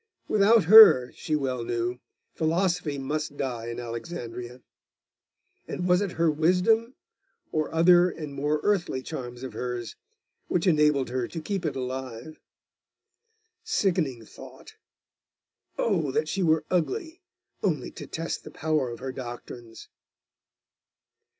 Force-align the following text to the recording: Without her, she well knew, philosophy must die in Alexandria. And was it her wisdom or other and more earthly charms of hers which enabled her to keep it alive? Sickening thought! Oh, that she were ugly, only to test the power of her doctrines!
Without 0.27 0.63
her, 0.63 1.11
she 1.11 1.35
well 1.35 1.63
knew, 1.63 1.99
philosophy 2.33 2.97
must 2.97 3.37
die 3.37 3.67
in 3.67 3.79
Alexandria. 3.79 4.63
And 5.67 5.87
was 5.87 6.01
it 6.01 6.13
her 6.13 6.31
wisdom 6.31 6.95
or 7.51 7.71
other 7.71 8.09
and 8.09 8.33
more 8.33 8.59
earthly 8.63 9.03
charms 9.03 9.43
of 9.43 9.53
hers 9.53 9.95
which 10.47 10.65
enabled 10.65 11.09
her 11.11 11.27
to 11.27 11.39
keep 11.39 11.67
it 11.67 11.75
alive? 11.75 12.39
Sickening 13.63 14.25
thought! 14.25 14.73
Oh, 15.77 16.09
that 16.09 16.27
she 16.27 16.41
were 16.41 16.65
ugly, 16.71 17.21
only 17.61 17.91
to 17.91 18.07
test 18.07 18.43
the 18.43 18.49
power 18.49 18.89
of 18.89 18.97
her 19.01 19.11
doctrines! 19.11 19.87